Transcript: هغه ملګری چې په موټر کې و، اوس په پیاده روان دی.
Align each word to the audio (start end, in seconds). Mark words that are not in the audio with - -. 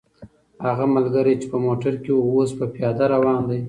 هغه 0.65 0.85
ملګری 0.95 1.33
چې 1.41 1.47
په 1.51 1.57
موټر 1.65 1.93
کې 2.03 2.11
و، 2.13 2.19
اوس 2.31 2.49
په 2.59 2.65
پیاده 2.75 3.05
روان 3.13 3.41
دی. 3.49 3.59